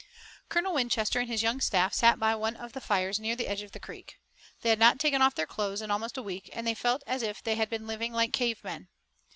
[0.49, 3.61] Colonel Winchester and his young staff sat by one of the fires near the edge
[3.61, 4.19] of the creek.
[4.63, 7.21] They had not taken off their clothes in almost a week, and they felt as
[7.21, 8.87] if they had been living like cave men.